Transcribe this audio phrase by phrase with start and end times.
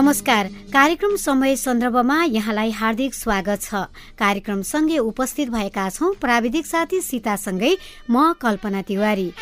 [0.00, 3.74] नमस्कार। कार्यक्रम समय सन्दर्भमा यहाँलाई हार्दिक स्वागत छ।
[4.18, 7.76] कार्यक्रमसँगै उपस्थित भएका छौँ प्राविधिक साथी सीतासँगै
[8.10, 9.32] म कल्पना तिवारी।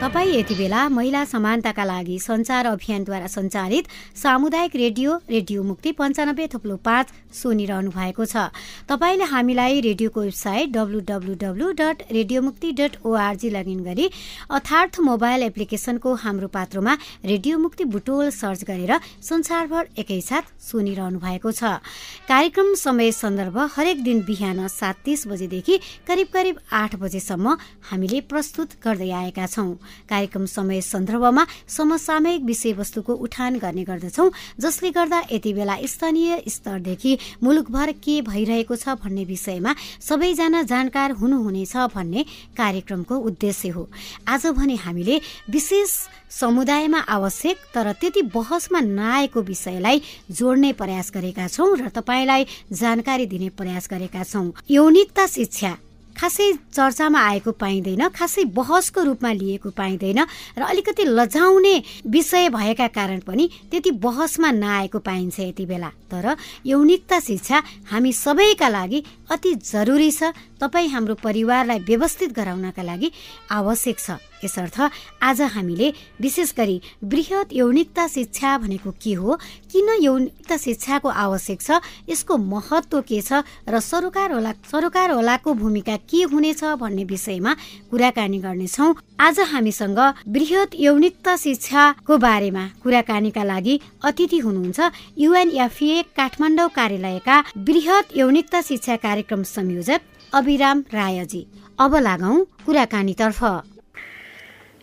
[0.00, 6.76] तपाईँ यति बेला महिला समानताका लागि सञ्चार अभियानद्वारा सञ्चालित सामुदायिक रेडियो रेडियो मुक्ति पन्चानब्बे थुप्लो
[6.86, 8.46] पाँच सुनिरहनु भएको छ।
[8.88, 14.06] तपाईँले हामीलाई रेडियोको website W W W dot radio Mukti dot O R G log in गरी
[14.50, 16.94] अर्थार्थ मोबाइल एप्लिकेसनको हाम्रो पात्रोमा
[17.26, 21.82] रेडियो मुक्ति बुटोल सर्च गरेर संसारभर एकैसाथ सुनिरहनु भएको छ।
[22.30, 27.58] कार्यक्रम समय सन्दर्भ हरेक दिन बिहान सात तिस बजेदेखि करिब करिब आठ बजेसम्म
[27.90, 29.76] हामीले प्रस्तुत गर्दै आएका छौँ।
[30.08, 34.30] कार्यक्रम समय सन्दर्भमा समसामयिक विषयवस्तुको उठान गर्ने गर्दछौ
[34.60, 41.76] जसले गर्दा यति बेला स्थानीय स्तरदेखि मुलुकभर के भइरहेको छ भन्ने विषयमा सबैजना जानकार हुनुहुनेछ
[41.94, 42.24] भन्ने
[42.56, 43.88] कार्यक्रमको उद्देश्य हो।
[44.28, 45.90] आज भने हामीले विशेष
[46.30, 53.48] समुदायमा आवश्यक तर त्यति बहसमा नआएको विषयलाई जोड्ने प्रयास गरेका छौँ र तपाईँलाई जानकारी दिने
[53.58, 55.76] प्रयास गरेका छौँ। यौनिकता शिक्षा
[56.18, 60.20] खासै चर्चामा आएको पाइँदैन खासै बहसको रूपमा लिएको पाइँदैन
[60.58, 61.74] र अलिकति लजाउने
[62.06, 66.36] विषय भएका कारण पनि त्यति बहसमा नआएको पाइन्छ यति बेला। तर
[66.66, 73.12] यौनिकता शिक्षा हामी सबैका लागि अति जरुरी छ। तपाईँ हाम्रो परिवारलाई व्यवस्थित गराउनका लागि
[73.52, 74.10] आवश्यक छ।
[74.44, 74.80] यसर्थ
[75.22, 79.38] आज हामीले विशेष गरी वृहत यौनिकता शिक्षा भनेको के हो
[79.72, 85.96] किन यौनिकता शिक्षाको आवश्यक छ यसको महत्व के छ र सरोकार होला सरोकार होलाको भूमिका
[86.10, 87.54] के हुनेछ भन्ने विषयमा
[87.90, 89.98] कुराकानी गर्नेछौँ। आज हामीसँग
[90.28, 94.80] वृहत यौनिकता शिक्षाको बारेमा कुराकानीका लागि अतिथि हुनुहुन्छ
[95.18, 97.36] युएनएफए काठमाडौँ कार्यालयका
[97.68, 100.00] वृहत यौनिकता शिक्षा कार्यक्रम संयोजक
[100.34, 101.46] अभिराम रायजी।
[101.78, 103.42] अब लागौँ कुराकानीतर्फ।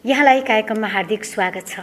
[0.05, 1.79] यहाँलाई कार्यक्रममा हार्दिक स्वागत छ।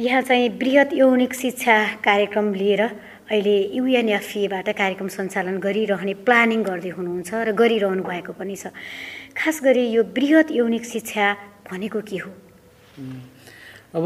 [0.00, 7.30] यहाँ चाहिँ वृहत यौनिक शिक्षा कार्यक्रम लिएर अहिले युएनएफएबाट कार्यक्रम सञ्चालन गरिरहने प्लानिङ गर्दै हुनुहुन्छ
[7.44, 8.72] र गरिरहनु भएको पनि छ।
[9.36, 11.26] खास गरी यो वृहत यौनिक शिक्षा
[11.68, 12.30] भनेको के हो?
[13.92, 14.04] अब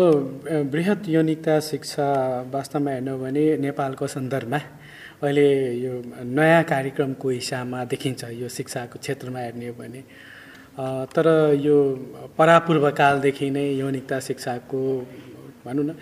[0.74, 2.06] वृहत यौनिकता शिक्षा
[2.50, 4.60] वास्तवमा हेर्नु भने नेपालको सन्दर्भमा
[5.22, 5.46] अहिले
[5.86, 10.02] यो नयाँ कार्यक्रमको हिसाबमा देखिन्छ यो शिक्षाको क्षेत्रमा हेर्ने हो भने।
[10.76, 11.26] तर
[11.60, 11.76] यो
[12.38, 14.80] परापूर्वकालदेखि नै यौनिकता शिक्षाको
[15.64, 15.92] भनौँ न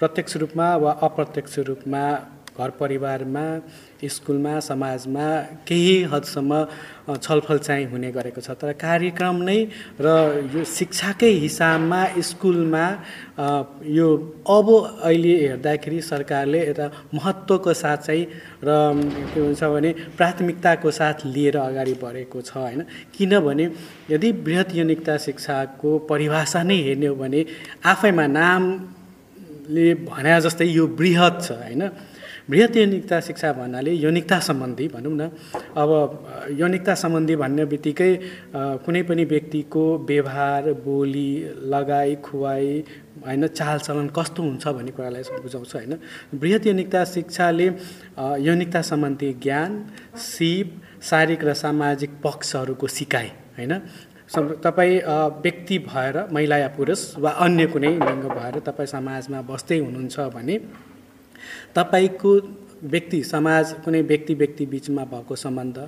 [0.00, 2.02] प्रत्यक्ष रूपमा वा अप्रत्यक्ष रूपमा
[2.58, 3.46] घर परिवारमा
[3.98, 5.26] स्कुलमा समाजमा
[5.68, 6.52] केही हदसम्म
[7.18, 9.60] छलफल चाहिँ हुने गरेको छ। तर कार्यक्रम नै
[10.00, 10.06] र
[10.54, 12.84] यो शिक्षाकै हिसाबमा स्कुलमा
[13.98, 14.08] यो
[14.46, 14.66] अब
[15.02, 18.24] अहिले हेर्दाखेरि सरकारले एउटा महत्त्वको साथ चाहिँ
[18.62, 18.68] र
[19.34, 22.82] के भन्छ भने प्राथमिकताको साथ लिएर अगाडि बढेको छ होइन?
[23.14, 23.64] किनभने
[24.10, 27.40] यदि बृहत युनिकता शिक्षाको परिभाषा नै हेर्ने हो भने
[27.82, 31.82] आफैमा नामले भने जस्तै यो बृहत छ होइन?
[32.48, 35.22] बृहत यौनिकता शिक्षा भन्नाले यौनिकता सम्बन्धी भनौँ न।
[35.76, 35.90] अब
[36.58, 38.12] यौनिकता सम्बन्धी भन्ने बित्तिकै
[38.84, 41.30] कुनै पनि व्यक्तिको व्यवहार बोली
[41.68, 42.68] लगाइ खुवाई
[43.26, 45.92] होइन चालचलन कस्तो हुन्छ भन्ने कुरालाई बुझाउँछ होइन।
[46.34, 47.68] बृहत यौनिकता शिक्षाले
[48.48, 49.70] यौनिकता सम्बन्धी ज्ञान
[50.16, 50.68] सिप
[51.04, 53.72] शारीरिक र सामाजिक पक्षहरूको सिकाइ होइन।
[54.64, 54.96] तपाईँ
[55.44, 60.56] व्यक्ति भएर महिला या पुरुष वा अन्य कुनै लिङ्ग भएर तपाईँ समाजमा बस्दै हुनुहुन्छ भने
[61.74, 62.32] तपाईँको
[62.82, 65.78] व्यक्ति समाज कुनै व्यक्ति व्यक्ति बिचमा भएको सम्बन्ध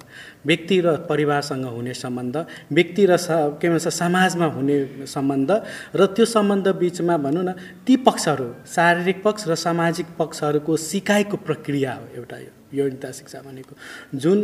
[0.47, 2.37] व्यक्ति र परिवारसँग हुने सम्बन्ध
[2.73, 3.17] व्यक्ति र
[3.61, 5.51] के भन्छ समाजमा हुने सम्बन्ध
[5.97, 7.55] र त्यो सम्बन्ध बिचमा भनौँ न
[7.87, 13.75] ती पक्षहरू शारीरिक पक्ष र सामाजिक पक्षहरूको सिकाइको प्रक्रिया हो एउटा यो यौनिकता शिक्षा भनेको।
[14.19, 14.39] जुन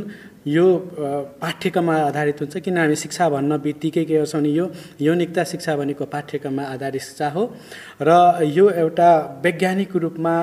[0.46, 0.66] यो
[1.42, 4.70] पाठ्यक्रममा आधारित हुन्छ किन हामी शिक्षा भन्न बित्तिकै के गर्छौँ भने यो
[5.00, 7.44] यौनिकता शिक्षा भनेको पाठ्यक्रममा आधारित शिक्षा हो
[8.02, 8.10] र
[8.42, 9.10] यो एउटा
[9.44, 10.34] वैज्ञानिक रूपमा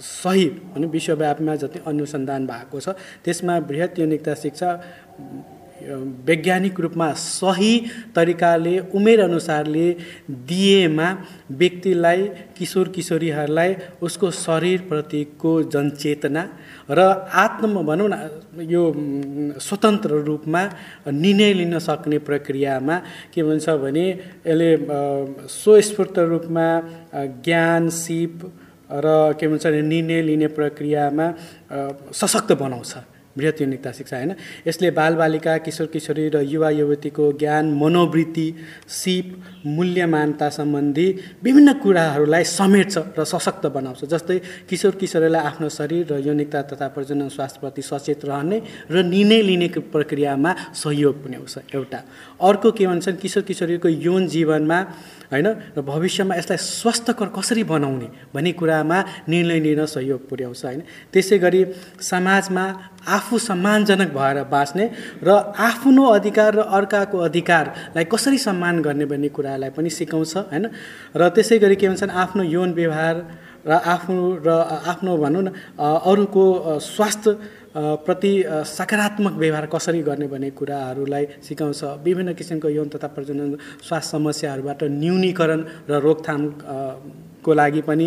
[0.00, 4.70] सही भने विश्वव्यापीमा जति अनुसन्धान भएको छ त्यसमा बृहत यौनिकता शिक्षा
[5.82, 7.72] वैज्ञानिक रूपमा सही
[8.16, 9.88] तरिकाले उमेरअनुसारले
[10.48, 11.08] दिएमा
[11.52, 12.26] व्यक्तिलाई
[12.58, 16.42] किशोर किशोरीहरूलाई उसको शरीरप्रतिको जनचेतना
[16.90, 17.00] र
[17.44, 18.82] आत्म भनौँ न यो
[19.60, 20.64] स्वतन्त्र रूपमा
[21.08, 22.96] निर्णय लिन सक्ने प्रक्रियामा
[23.34, 24.70] के भन्छ भने यसले
[25.50, 26.66] स्वस्फूर्त रूपमा
[27.44, 28.50] ज्ञान सिप
[28.92, 31.26] र के भन्छ भने निर्णय लिने प्रक्रियामा
[32.12, 32.94] सशक्त बनाउँछ
[33.30, 34.34] बृहत यौनिकता शिक्षा होइन?
[34.66, 38.46] यसले बालबालिका किशोर किशोरी र युवा युवतीको ज्ञान मनोवृत्ति
[38.90, 39.26] सिप
[39.66, 41.06] मूल्यमानता सम्बन्धी
[41.38, 47.28] विभिन्न कुराहरूलाई समेट्छ र सशक्त बनाउँछ। जस्तै किशोर किशोरीलाई आफ्नो शरीर र यौनिकता तथा प्रजनन
[47.30, 48.58] स्वास्थ्यप्रति सचेत रहने
[48.90, 52.00] र निर्णय लिने प्रक्रियामा सहयोग पुर्याउँछ एउटा
[52.40, 54.78] अर्को के भन्छन् किशोर किशोरीको यौन जीवनमा
[55.32, 55.46] होइन
[55.76, 58.98] र भविष्यमा यसलाई स्वस्थकर कसरी बनाउने भन्ने कुरामा
[59.28, 60.80] निर्णय लिन सहयोग पुर्याउँछ होइन।
[61.12, 61.64] त्यसै गरी
[62.00, 62.64] समाजमा
[63.06, 64.84] आफू सम्मानजनक भएर बाँच्ने
[65.22, 65.28] र
[65.58, 70.64] आफ्नो अधिकार र अर्काको अधिकारलाई कसरी सम्मान गर्ने भन्ने कुरालाई पनि सिकाउँछ होइन।
[71.14, 73.16] र त्यसै गरी के भन्छन् आफ्नो यौन व्यवहार
[73.60, 74.48] र आफ्नो र
[74.88, 75.48] आफ्नो भनौँ न
[75.78, 76.44] अरूको
[76.80, 77.30] स्वास्थ्य
[77.74, 78.32] प्रति
[78.66, 83.54] सकारात्मक व्यवहार कसरी गर्ने भन्ने कुराहरूलाई सिकाउँछ। विभिन्न किसिमको यौन तथा प्रजनन
[83.86, 88.06] स्वास्थ्य समस्याहरूबाट न्यूनीकरण र रोकथामको लागि पनि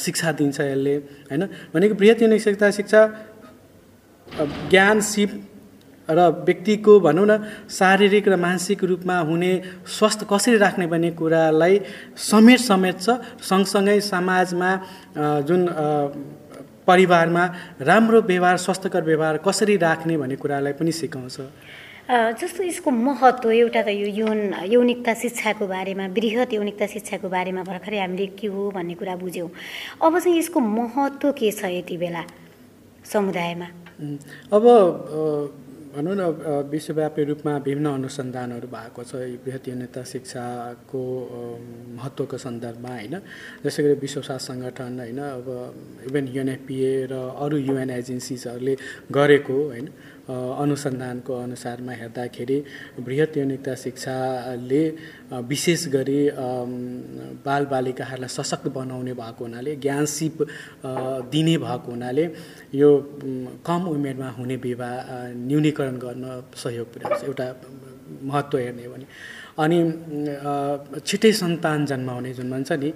[0.00, 0.94] शिक्षा दिन्छ यसले
[1.28, 1.42] होइन?
[1.74, 2.40] भनेको बृहत युनिक
[2.72, 3.00] शिक्षा
[4.70, 5.30] ज्ञान सिप
[6.08, 7.32] र व्यक्तिको भनौँ न
[7.70, 9.52] शारीरिक र मानसिक रूपमा हुने
[9.88, 11.80] स्वास्थ्य कसरी राख्ने भन्ने कुरालाई
[12.16, 14.70] समेट समेट छ। सँगसँगै समाजमा
[15.44, 15.60] जुन
[16.86, 17.44] परिवारमा
[17.80, 21.38] राम्रो व्यवहार स्वास्थ्यकर व्यवहार कसरी राख्ने भन्ने कुरालाई पनि सिकाउँछ।
[22.04, 27.98] जस्तो यसको महत्त्व एउटा त यो यौन यौनिकता शिक्षाको बारेमा वृहत यौनिकता शिक्षाको बारेमा भर्खरै
[27.98, 29.48] हामीले के हो भन्ने कुरा बुझ्यौँ।
[30.04, 32.22] अब चाहिँ यसको महत्त्व के छ यति बेला
[33.08, 33.68] समुदायमा?
[34.52, 34.64] अब
[35.94, 36.22] भनौँ न
[36.70, 39.14] विश्वव्यापी रूपमा विभिन्न अनुसन्धानहरू भएको छ
[39.46, 41.02] बृहत यौनता शिक्षाको
[41.94, 43.14] महत्त्वको सन्दर्भमा होइन?
[43.62, 45.20] जसै गरी विश्व स्वास्थ्य सङ्गठन होइन?
[45.38, 45.46] अब
[46.10, 48.74] इभन युएनएफपिए र अरू युएन एजेन्सिजहरूले
[49.14, 49.86] गरेको होइन?
[50.24, 52.58] अनुसन्धानको अनुसारमा हेर्दाखेरि
[52.98, 54.82] बृहत यौनिकता शिक्षाले
[55.46, 56.20] विशेष गरी
[57.44, 60.36] बालबालिकाहरूलाई सशक्त बनाउने भएको हुनाले ज्ञान सिप
[61.28, 62.24] दिने भएको हुनाले
[62.74, 62.90] यो
[63.66, 64.94] कम उमेरमा हुने विवाह
[65.48, 66.24] न्यूनीकरण गर्न
[66.62, 67.46] सहयोग पुर्याउँछ एउटा
[68.22, 69.06] महत्त्व हेर्ने भने।
[69.62, 69.78] अनि
[71.06, 72.90] छिट्टै सन्तान जन्माउने जुन भन्छ नि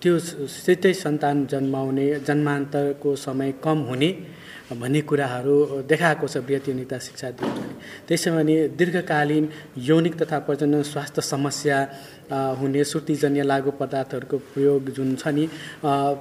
[0.00, 0.18] त्यो
[0.64, 4.10] छिट्टै सन्तान जन्माउने जन्मान्तरको समय कम हुने
[4.72, 5.56] भन्ने कुराहरू
[5.88, 7.52] देखाएको छ वृहत शिक्षा दियो
[8.08, 9.44] त्यसै भने दीर्घकालीन
[9.88, 11.78] यौनिक तथा प्रजनन स्वास्थ्य समस्या
[12.60, 15.44] हुने सुर्तीजन्य लागु पदार्थहरूको प्रयोग जुन छ नि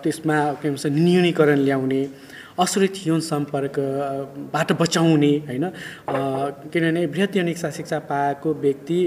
[0.04, 2.02] त्यसमा के भन्छ न्यूनीकरण ल्याउने
[2.60, 5.66] असुरक्षित यौन सम्पर्कबाट बचाउने होइन?
[6.72, 9.00] किनभने बृहत यौनिक शिक्षा पाएको व्यक्ति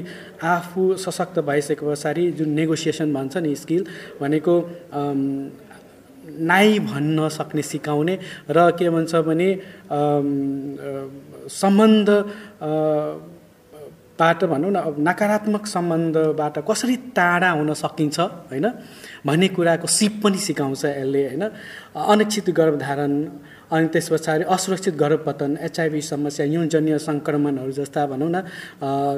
[0.45, 3.83] आफू सशक्त भइसके पछाडि जुन नेगोसिएसन भन्छ नि स्किल
[4.21, 4.55] भनेको
[6.51, 8.15] नाइ भन्न सक्ने सिकाउने
[8.51, 9.49] र के भन्छ भने
[11.51, 12.09] सम्बन्ध
[14.21, 18.67] बाट भनौँ न नकारात्मक सम्बन्धबाट कसरी टाढा हुन सकिन्छ होइन?
[19.27, 21.45] भन्ने कुराको सिप पनि सिकाउँछ यसले होइन?
[21.95, 23.13] अनिश्चित गर्भधारण
[23.71, 28.37] अनि त्यस पछाडि असुरक्षित गर्भपतन एचआइभी समस्या यौनजन्य सङ्क्रमणहरू जस्ता भनौँ न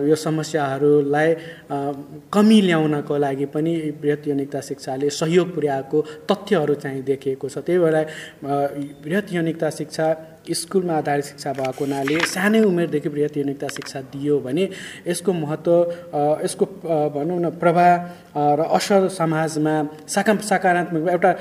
[0.09, 1.29] यो समस्याहरूलाई
[2.29, 3.73] कमी ल्याउनको लागि पनि
[4.03, 7.97] बृहत यौनिकता शिक्षाले सहयोग पुर्याएको तथ्यहरू चाहिँ देखिएको छ। त्यही भएर
[9.05, 10.07] बृहत यौनिकता शिक्षा
[10.51, 14.69] स्कुलमा आधारित शिक्षा भएको हुनाले सानै उमेरदेखि बृहत यौनिकता शिक्षा दियो भने
[15.07, 15.73] यसको महत्त्व
[16.45, 16.65] यसको
[17.15, 19.75] भनौँ न प्रभाव र असर समाजमा
[20.09, 21.33] सका सकारात्मक एउटा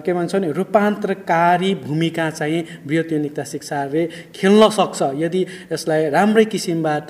[0.00, 7.08] के भन्छ भने रूपान्तरकारी भूमिका चाहिँ बृहत यौनिकता शिक्षाले खेल्न सक्छ यदि यसलाई राम्रै किसिमबाट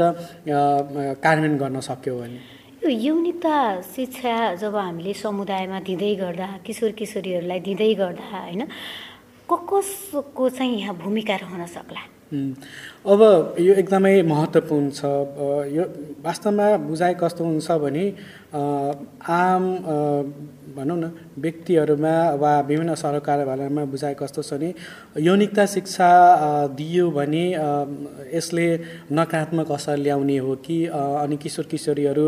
[0.49, 2.41] कार्यान्वयन गर्न सक्यो भने।
[2.83, 3.57] यो यौनिकता
[3.95, 8.63] शिक्षा जब हामीले समुदायमा दिँदै गर्दा किशोर किशोरीहरूलाई दिँदै गर्दा होइन
[9.51, 12.03] कसको चाहिँ यहाँ भूमिका रहन सक्ला?
[13.07, 13.21] अब
[13.61, 15.05] यो एकदमै महत्त्वपूर्ण छ।
[15.71, 15.85] यो
[16.27, 18.05] वास्तवमा बुझाइ कस्तो हुन्छ भने
[18.57, 19.65] आम
[20.77, 24.75] भनौँ न व्यक्तिहरूमा वा विभिन्न सरकारवालामा बुझाइ कस्तो छ भने
[25.25, 26.09] यौनिकता शिक्षा
[26.77, 27.45] दियो भने
[28.37, 28.67] यसले
[29.13, 32.27] नकारात्मक असर ल्याउने हो कि अनि किशोर किशोरीहरू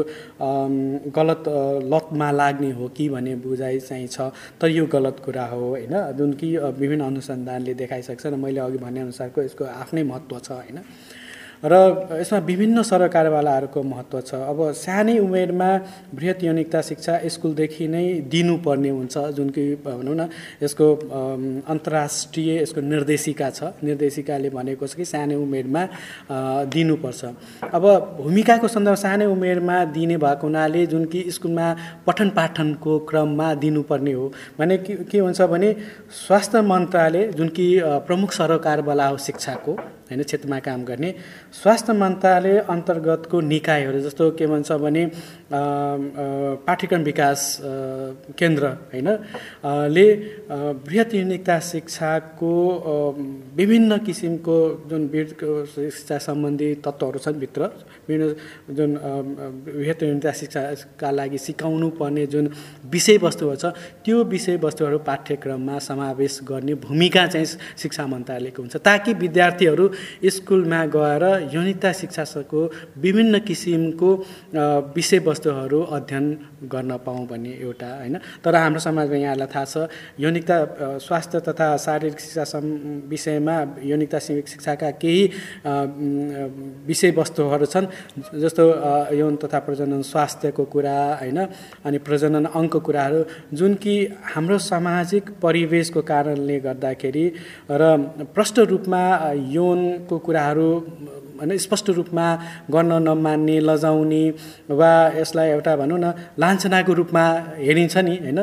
[1.13, 1.45] गलत
[1.93, 5.95] लतमा लाग्ने हो कि भन्ने बुझाइ चाहिँ छ। तर यो गलत कुरा हो होइन?
[6.17, 10.79] जुन कि विभिन्न अनुसन्धानले देखाइसक्छ र मैले अघि भनेअनुसारको यसको आफ्नै महत्त्व छ होइन?
[11.65, 11.75] र
[12.21, 15.71] यसमा विभिन्न सरकारवालाहरूको महत्त्व छ। अब सानै उमेरमा
[16.15, 20.29] बृहत यौनिकता शिक्षा स्कुलदेखि नै दिनुपर्ने हुन्छ जुन कि भनौँ न
[20.63, 20.87] यसको
[21.67, 25.83] अन्तर्राष्ट्रिय यसको निर्देशिका छ। निर्देशिकाले भनेको छ कि सानै उमेरमा
[26.71, 27.23] दिनुपर्छ।
[27.75, 27.85] अब
[28.23, 31.67] भूमिकाको सन्दर्भ सानै उमेरमा दिने भएको हुनाले जुन कि स्कुलमा
[32.07, 35.75] पठन पाठनको क्रममा दिनुपर्ने हो। भने के हुन्छ भने
[36.27, 37.67] स्वास्थ्य मन्त्रालय जुन कि
[38.07, 41.11] प्रमुख सरकारवाला हो शिक्षाको होइन क्षेत्रमा काम गर्ने।
[41.53, 45.05] स्वास्थ्य मन्त्रालय अन्तर्गतको निकायहरू जस्तो के भन्छ भने
[46.67, 47.41] पाठ्यक्रम विकास
[48.39, 49.09] केन्द्र होइन
[49.89, 50.07] ले
[50.87, 52.53] बृहत युनिकता शिक्षाको
[53.57, 54.57] विभिन्न किसिमको
[54.89, 55.03] जुन
[55.69, 57.61] शिक्षा सम्बन्धी तत्त्वहरू छन् भित्र
[58.09, 58.91] विभिन्न जुन
[59.67, 62.51] बृहत युनिकता शिक्षाका लागि सिकाउनु पर्ने जुन
[62.93, 63.73] विषयवस्तुहरू छ
[64.05, 67.47] त्यो विषयवस्तुहरू पाठ्यक्रममा समावेश गर्ने भूमिका चाहिँ
[67.77, 69.85] शिक्षा मन्त्रालयको हुन्छ। ताकि विद्यार्थीहरू
[70.31, 71.25] स्कुलमा गएर
[71.55, 72.61] यौनिकता शिक्षाको
[72.99, 74.11] विभिन्न किसिमको
[74.97, 76.27] विषयवस्तुहरू अध्ययन
[76.65, 79.89] गर्न पाऊँ भन्ने एउटा होइन। तर हाम्रो समाजमा यहाँलाई थाहा छ
[80.19, 80.57] यौनिकता
[80.99, 82.59] स्वास्थ्य तथा शारीरिक शिक्षा
[83.07, 85.23] विषयमा यौनिकता शिक्षाका केही
[86.89, 87.87] विषयवस्तुहरू छन्
[88.35, 88.65] जस्तो
[89.15, 91.39] यौन तथा प्रजनन स्वास्थ्यको कुरा होइन
[91.85, 93.21] अनि प्रजनन अङ्कको कुराहरू
[93.53, 93.95] जुन कि
[94.29, 97.27] हाम्रो सामाजिक परिवेशको कारणले गर्दाखेरि
[97.73, 97.83] र
[98.35, 99.03] प्रष्ट रूपमा
[99.49, 100.69] यौनको कुराहरू
[101.39, 102.27] होइन स्पष्ट रूपमा
[102.71, 104.23] गर्न नमान्ने लजाउने
[104.71, 106.13] वा यसलाई एउटा भनौँ न
[106.49, 107.25] लान्छनाको रूपमा
[107.61, 108.41] हेरिन्छ नि होइन?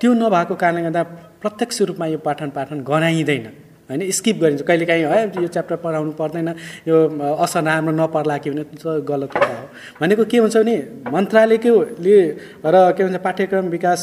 [0.00, 1.02] त्यो नभएको कारणले गर्दा
[1.42, 3.44] प्रत्यक्ष रूपमा यो पाठन पाठन गराइँदैन
[3.90, 4.00] होइन?
[4.10, 6.48] स्किप गरिन्छ। कहिलेकाहीँ है यो च्याप्टर पढाउनु पर्दैन
[6.88, 6.96] यो
[7.36, 8.64] असर राम्रो नपर्ला कि भने
[9.02, 9.66] गलत कुरा हो।
[10.00, 10.76] भनेको के हुन्छ भने
[11.10, 12.18] मन्त्रालयकोले
[12.64, 14.00] र के भन्छ पाठ्यक्रम विकास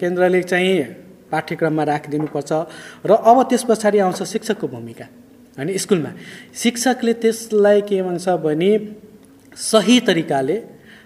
[0.00, 0.74] केन्द्रले चाहिँ
[1.32, 2.52] पाठ्यक्रममा राखिदिनुपर्छ
[3.04, 5.06] र अब त्यस पछाडि आउँछ शिक्षकको भूमिका
[5.58, 5.68] होइन?
[5.76, 6.10] स्कुलमा
[6.54, 8.70] शिक्षकले त्यसलाई के भन्छ भने
[9.56, 10.56] सही तरिकाले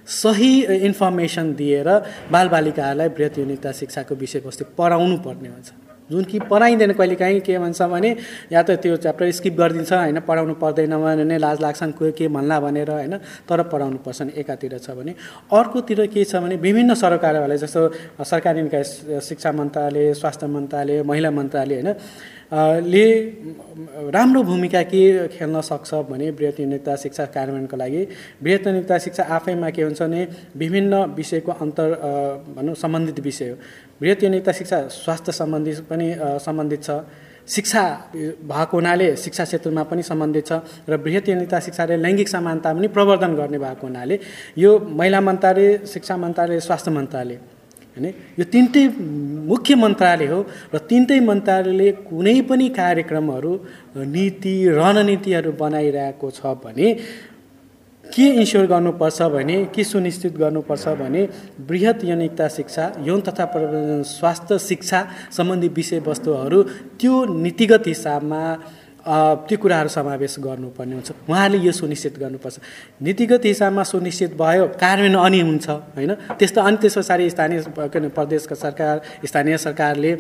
[0.06, 0.52] सही
[0.84, 1.88] इन्फर्मेसन दिएर
[2.32, 5.72] बालबालिकाहरूलाई वृहत युनिकता शिक्षाको विषयवस्तु पढाउनु पर्ने हुन्छ।
[6.10, 8.10] जुन कि पढाइँदैन कहिले काहीँ के भन्छ भने
[8.52, 12.60] या त त्यो च्याप्टर स्किप गरिदिन्छ होइन पढाउनु पर्दैन भने लाज लाग्छन् कोही के भन्ला
[12.60, 13.16] भनेर होइन
[13.48, 15.14] तर पढाउनु पर्छन् एकातिर छ भने।
[15.48, 17.88] अर्कोतिर के छ भने विभिन्न सरकारवाले जस्तो
[18.20, 18.84] सरकारी निकाय
[19.24, 21.92] शिक्षा मन्त्रालय स्वास्थ्य मन्त्रालय महिला मन्त्रालय होइन
[22.54, 23.06] ले
[24.14, 28.02] राम्रो भूमिका के खेल्न सक्छ भने वृहत शिक्षा कार्यान्वयनको लागि।
[28.42, 31.88] वृहत शिक्षा आफैमा के हुन्छ भने विभिन्न विषयको अन्तर
[32.56, 33.56] भनौँ सम्बन्धित विषय हो।
[34.02, 36.14] वृहत शिक्षा स्वास्थ्य सम्बन्धी पनि
[36.46, 36.90] सम्बन्धित छ।
[37.48, 37.82] शिक्षा
[38.48, 43.58] भएको हुनाले शिक्षा क्षेत्रमा पनि सम्बन्धित छ र वृहत शिक्षाले लैङ्गिक समानता पनि प्रवर्धन गर्ने
[43.58, 44.18] भएको हुनाले
[44.58, 47.38] यो महिला मन्त्रालय शिक्षा मन्त्रालय स्वास्थ्य मन्त्रालय
[47.96, 48.06] होइन
[48.38, 48.82] यो तिनटै
[49.48, 50.40] मुख्य मन्त्रालय हो
[50.72, 53.52] र तिनटै मन्त्रालयले कुनै पनि कार्यक्रमहरू
[54.14, 56.88] नीति रणनीतिहरू बनाइरहेको छ भने
[58.04, 61.22] के इन्स्योर गर्नुपर्छ भने के सुनिश्चित गर्नुपर्छ भने
[61.68, 63.44] वृहत यौनिकता शिक्षा यौन तथा
[64.08, 65.00] स्वास्थ्य शिक्षा
[65.32, 66.62] सम्बन्धी विषयवस्तुहरू
[67.00, 68.42] त्यो नीतिगत हिसाबमा
[69.04, 72.56] त्यो कुराहरू समावेश गर्नुपर्ने हुन्छ। उहाँहरूले यो सुनिश्चित गर्नुपर्छ।
[73.04, 76.12] नीतिगत हिसाबमा सुनिश्चित भयो कार्यान्वयन अनि हुन्छ होइन?
[76.40, 77.60] त्यस्तो अनि त्यस पछाडि स्थानीय
[78.16, 78.94] प्रदेशका सरकार
[79.28, 80.12] स्थानीय सरकारले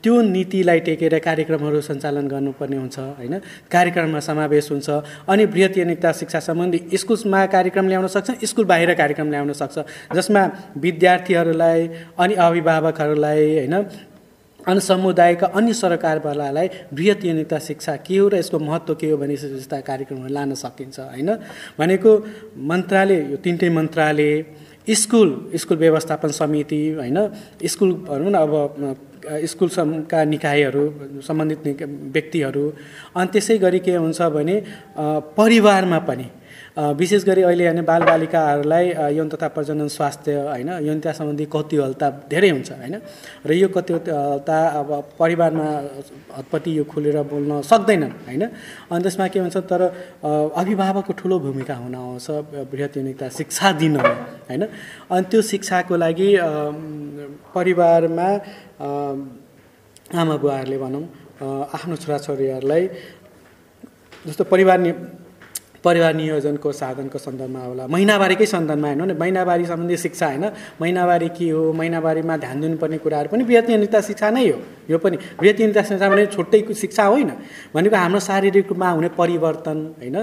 [0.00, 3.34] त्यो नीतिलाई टेकेर कार्यक्रमहरू सञ्चालन गर्नुपर्ने हुन्छ होइन?
[3.68, 4.88] कार्यक्रममा समावेश हुन्छ
[5.28, 9.78] अनि बृहत यौनिकता शिक्षा सम्बन्धी स्कुलमा कार्यक्रम ल्याउन सक्छ स्कुल बाहिर कार्यक्रम ल्याउन सक्छ।
[10.16, 10.42] जसमा
[10.80, 11.80] विद्यार्थीहरूलाई
[12.16, 13.76] अनि अभिभावकहरूलाई होइन
[14.68, 19.36] अनि समुदायका अन्य सरकारवालालाई बृहत युनिकता शिक्षा के हो र यसको महत्त्व के हो भने
[19.36, 21.30] जस्ता कार्यक्रमहरू लान सकिन्छ होइन?
[21.78, 22.10] भनेको
[22.70, 24.32] मन्त्रालय यो तिनटै मन्त्रालय
[24.90, 27.18] स्कुल स्कुल व्यवस्थापन समिति होइन?
[27.64, 29.06] स्कुल भनौँ न अब
[29.44, 30.84] स्कुलका निकायहरू
[31.22, 31.58] सम्बन्धित
[32.14, 32.64] व्यक्तिहरू
[33.16, 34.56] अनि त्यसै गरी के हुन्छ भने
[35.36, 36.26] परिवारमा पनि
[36.76, 38.86] विशेष गरी अहिले होइन बालबालिकाहरूलाई
[39.16, 42.94] यौन तथा प्रजनन स्वास्थ्य होइन यौनता सम्बन्धी कौतूहलता धेरै हुन्छ होइन?
[43.46, 45.66] र यो कौतूहलता अब परिवारमा
[46.38, 48.42] हतपति यो खुलेर बोल्न सक्दैनन् होइन?
[48.90, 49.82] अनि त्यसमा के भन्छ तर
[50.54, 52.26] अभिभावकको ठुलो भूमिका हुन आउँछ
[52.70, 54.08] बृहत यौनिकता शिक्षा दिनमा
[54.48, 54.62] होइन?
[55.10, 56.30] अनि त्यो शिक्षाको लागि
[57.54, 58.28] परिवारमा
[60.20, 61.04] आमा बुवाहरूले भनौँ
[61.74, 62.82] आफ्नो छोराछोरीहरूलाई
[64.26, 64.78] जस्तो परिवार
[65.84, 70.44] परिवार नियोजनको साधनको सन्दर्भमा होला। महिनावारीकै सन्दर्भमा हेर्नु भने महिनावारी सम्बन्धी शिक्षा होइन
[70.80, 74.58] महिनावारी के हो महिनावारीमा ध्यान दिनुपर्ने कुराहरू पनि वृहत शिक्षा नै हो।
[74.90, 77.30] यो पनि वृहत शिक्षा भने छुट्टै शिक्षा होइन।
[77.74, 80.16] भनेको हाम्रो शारीरिक रूपमा हुने परिवर्तन होइन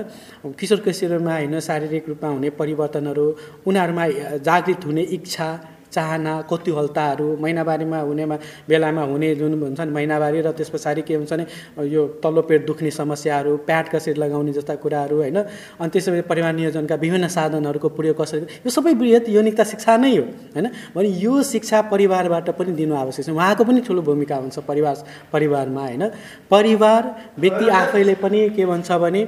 [0.59, 3.25] किशोर किशोरमा होइन शारीरिक रूपमा हुने परिवर्तनहरू
[3.67, 4.05] उनीहरूमा
[4.45, 5.47] जागृत हुने इच्छा
[5.91, 8.35] चाहना कौतूहलताहरू महिनावारीमा हुनेमा
[8.69, 11.45] बेलामा हुने जुन हुन्छ नि महिनावारी र त्यस पछाडि के हुन्छ भने
[11.87, 15.37] यो तल्लो पेट दुख्ने समस्याहरू प्याड कसरी लगाउने जस्ता कुराहरू होइन?
[15.79, 20.23] अनि त्यसै परिवार नियोजनका विभिन्न साधनहरूको प्रयोग कसरी यो सबै बृहत यौनिकता शिक्षा नै हो
[20.55, 20.67] होइन?
[20.95, 24.95] भने यो शिक्षा परिवारबाट पनि दिनु आवश्यक छ। उहाँको पनि ठुलो भूमिका हुन्छ परिवार
[25.33, 26.03] परिवारमा होइन?
[26.51, 27.03] परिवार
[27.39, 29.21] व्यक्ति आफैले पनि के भन्छ भने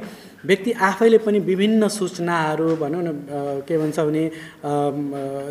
[0.45, 3.09] व्यक्ति आफैले पनि विभिन्न सूचनाहरू भनौँ न
[3.67, 4.23] के भन्छ भने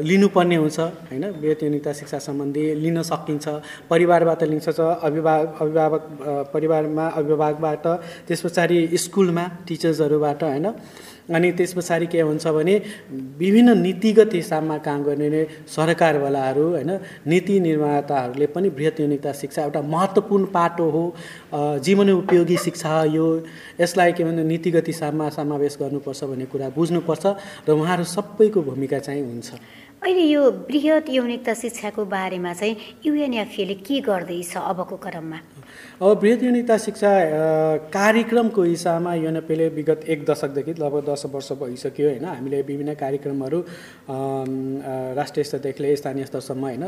[0.08, 1.24] लिनुपर्ने हुन्छ होइन?
[1.40, 3.48] वृत्ति शिक्षा सम्बन्धी लिन सकिन्छ
[3.90, 6.02] परिवारबाट लिन्छ अभिभावक अभिभावक
[6.54, 7.86] परिवारमा अभिभावकबाट
[8.28, 10.66] त्यस पछाडि स्कुलमा टिचर्सहरूबाट होइन?
[11.28, 12.74] अनि त्यस पछाडि के हुन्छ भने
[13.38, 16.90] विभिन्न नीतिगत हिसाबमा काम गर्ने सरकारवालाहरू होइन
[17.26, 21.04] नीति निर्माताहरूले पनि बृहत युनिकता शिक्षा एउटा महत्त्वपूर्ण पाटो हो।
[21.84, 23.26] जीवन उपयोगी शिक्षा यो
[23.80, 27.26] यसलाई के भन्छ नीतिगत हिसाबमा समावेश गर्नुपर्छ भन्ने कुरा बुझ्नुपर्छ
[27.68, 29.52] र उहाँहरू सबैको भूमिका चाहिँ हुन्छ।
[29.98, 35.38] अहिले यो बृहत यौनिकता शिक्षाको बारेमा चाहिँ युएनएफएले के गर्दैछ अबको क्रममा?
[36.02, 37.10] अब बृहत युनिकता शिक्षा
[37.92, 43.60] कार्यक्रमको हिसाबमा युएनएफएले विगत एक दशकदेखि लगभग दस वर्ष भइसक्यो होइन। हामीले विभिन्न कार्यक्रमहरू
[45.18, 46.84] राष्ट्रिय स्तरदेखि लिएर स्थानीय स्तरसम्म होइन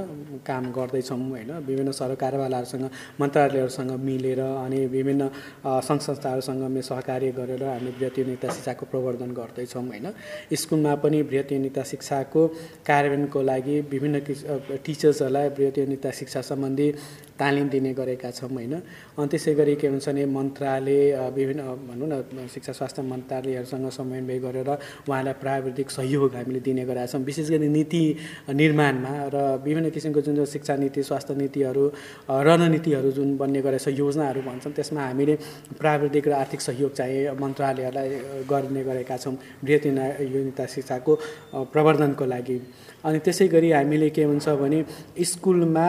[0.47, 2.89] काम गर्दैछौँ होइन। विभिन्न सरकारवालाहरूसँग
[3.21, 5.29] मन्त्रालयहरूसँग मिलेर अनि विभिन्न
[5.67, 10.07] सङ्घ संस्थाहरूसँग सहकार्य गरेर हामी युनिकता शिक्षाको प्रवर्धन गर्दैछौँ होइन।
[10.53, 12.47] स्कुलमा पनि युनिकता शिक्षाको
[12.87, 14.21] कार्यान्वयनको लागि विभिन्न
[14.85, 16.89] टिचर्सहरूलाई युनिकता शिक्षा सम्बन्धी
[17.41, 18.75] तालिम दिने गरेका छौँ होइन?
[19.21, 24.71] अनि त्यसै गरी के हुन्छ भने मन्त्रालय विभिन्न भनौँ न शिक्षा स्वास्थ्य मन्त्रालयहरूसँग समन्वय गरेर
[25.05, 28.03] उहाँलाई प्राविधिक सहयोग हामीले दिने गरेका छौँ। विशेष गरी नीति
[28.57, 31.85] निर्माणमा र विभिन्न किसिमको जुन शिक्षा नीति स्वास्थ्य नीतिहरू
[32.49, 35.35] रणनीतिहरू जुन बन्ने गरेछ योजनाहरू भन्छन् त्यसमा हामीले
[35.77, 38.09] प्राविधिक र आर्थिक सहयोग चाहिँ मन्त्रालयहरूलाई
[38.49, 39.87] गर्ने गरेका छौँ बृहत
[40.33, 41.13] युनिता शिक्षाको
[41.69, 42.59] प्रवर्धनको लागि।
[43.05, 44.79] अनि त्यसै गरी हामीले के हुन्छ भने
[45.25, 45.89] स्कुलमा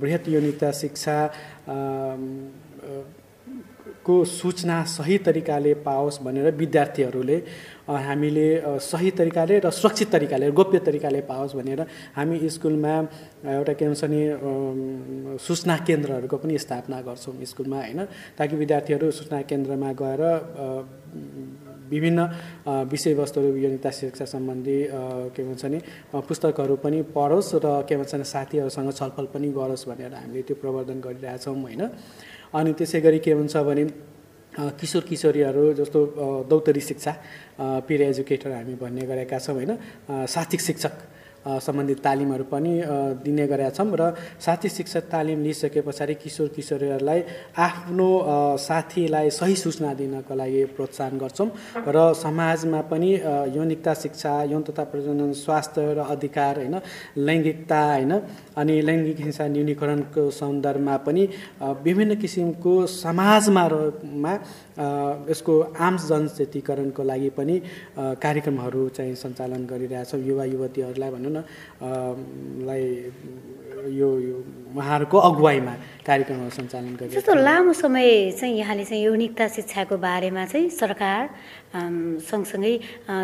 [0.00, 1.16] बृहत योनिता शिक्षा
[4.06, 7.36] को सूचना सही तरिकाले पाओस् भनेर विद्यार्थीहरूले
[8.06, 8.48] हामीले
[8.80, 11.80] सही तरिकाले र सुरक्षित तरिकाले गोप्य तरिकाले पाओस् भनेर
[12.16, 12.94] हामी स्कुलमा
[13.50, 14.22] एउटा के भन्छ नि
[15.42, 18.04] सूचना केन्द्रहरूको पनि स्थापना गर्छौँ स्कुलमा होइन?
[18.38, 20.22] ताकि विद्यार्थीहरू सूचना केन्द्रमा गएर
[21.90, 22.20] विभिन्न
[22.90, 24.78] विषयवस्तुहरू योनिता शिक्षा सम्बन्धी
[25.34, 25.78] के भन्छ नि
[26.12, 30.98] पुस्तकहरू पनि पढोस् र के भन्छ नि साथीहरूसँग छलफल पनि गरोस् भनेर हामीले त्यो प्रवर्धन
[31.00, 31.82] गरिरहेछौँ होइन?
[32.54, 33.84] अनि त्यसै गरी के हुन्छ भने
[34.80, 36.00] किशोर किशोरीहरू जस्तो
[36.48, 37.12] दौतरी शिक्षा
[37.86, 39.72] पिर एजुकेटर हामी भन्ने गरेका छौँ होइन?
[40.26, 40.94] साथिक शिक्षक।
[41.46, 42.72] सम्बन्धित तालिमहरू पनि
[43.22, 44.02] दिने गरेका छौँ र
[44.36, 47.20] साथी शिक्षा तालिम लिइसके पछाडि किशोर किशोरीहरूलाई
[47.58, 48.08] आफ्नो
[48.58, 51.48] साथीलाई सही सूचना दिनको लागि प्रोत्साहन गर्छौँ
[51.88, 53.10] र समाजमा पनि
[53.52, 56.80] यौनिकता शिक्षा यौन तथा प्रजनन स्वास्थ्य र अधिकार होइन
[57.18, 58.12] लैङ्गिकता होइन
[58.56, 61.28] अनि लैङ्गिक हिंसा न्यूनीकरणको सन्दर्भमा पनि
[61.82, 63.64] विभिन्न किसिमको समाजमा
[64.76, 67.54] यसको आम जनचेतीकरणको लागि पनि
[67.96, 71.38] कार्यक्रमहरू चाहिँ सञ्चालन गरिरहेछौँ। युवा युवतीहरूलाई भनौँ न
[72.68, 72.84] लाई
[73.86, 74.08] यो
[74.76, 75.74] उहाँहरूको अगुवाईमा
[76.06, 81.22] कार्यक्रमहरू सञ्चालन गरिरहेको जस्तो लामो समय चाहिँ यहाँले चाहिँ यौनिकता शिक्षाको बारेमा चाहिँ सरकार
[82.30, 82.74] सँगसँगै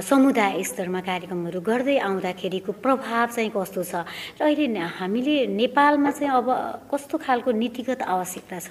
[0.08, 4.04] समुदाय स्तरमा कार्यक्रमहरू गर्दै आउँदाखेरिको प्रभाव चाहिँ कस्तो छ?
[4.40, 6.48] र अहिले हामीले नेपालमा चाहिँ अब
[6.92, 8.68] कस्तो खालको नीतिगत आवश्यकता छ?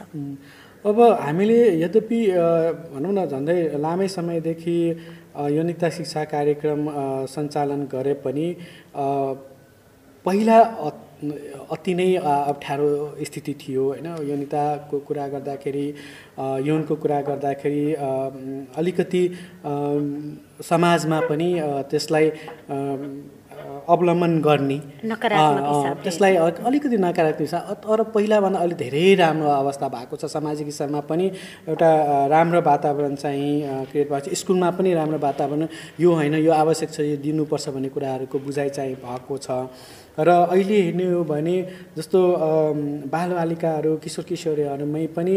[0.86, 2.20] अब हामीले यद्यपि
[2.94, 4.78] भनौँ न झन्डै लामै समयदेखि
[5.56, 6.82] यौनिकता शिक्षा कार्यक्रम
[7.34, 8.48] सञ्चालन गरे पनि
[10.26, 10.58] पहिला
[11.74, 12.89] अति नै अप्ठ्यारो
[13.30, 14.08] स्थिति थियो होइन?
[14.30, 15.88] यौनिताको कुरा गर्दाखेरि
[16.67, 17.86] यौनको कुरा गर्दाखेरि
[18.82, 19.24] अलिकति
[20.72, 21.50] समाजमा पनि
[21.91, 22.28] त्यसलाई
[23.88, 24.78] अवलम्बन गर्ने।
[26.04, 31.26] त्यसलाई अलिकति नकारात्मक हिसाब तर पहिलाभन्दा अलिक धेरै राम्रो अवस्था भएको छ सामाजिक हिसाबमा पनि।
[31.67, 31.89] एउटा
[32.34, 35.67] राम्रो वातावरण चाहिँ क्रिएट भएको छ। स्कुलमा पनि राम्रो वातावरण
[36.00, 39.50] यो होइन यो आवश्यक छ यो दिनुपर्छ भन्ने कुराहरूको बुझाइ चाहिँ भएको छ।
[40.19, 41.56] र अहिले हेर्ने हो भने
[41.97, 42.19] जस्तो
[43.08, 45.36] बालबालिकाहरू किशोर किशोरीहरूमै पनि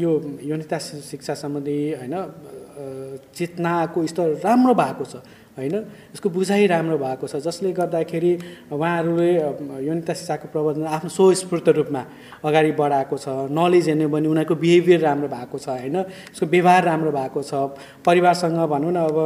[0.00, 0.10] यो
[0.42, 0.78] यौनिता
[1.12, 2.14] शिक्षा सम्बन्धी होइन
[3.36, 5.14] चेतनाको स्तर राम्रो भएको छ।
[5.56, 5.74] होइन?
[6.14, 8.32] यसको बुझाइ राम्रो भएको छ जसले गर्दाखेरि
[8.74, 9.30] उहाँहरूले
[9.86, 12.02] यौनिता शिक्षाको प्रबन्धन आफ्नो स्वस्फूर्त रूपमा
[12.42, 15.96] अगाडि बढाएको छ नलेज हेर्ने भने उनीहरूको बिहेभियर राम्रो भएको छ होइन?
[16.34, 17.52] यसको व्यवहार राम्रो भएको छ।
[18.02, 19.16] परिवारसँग भनौँ न अब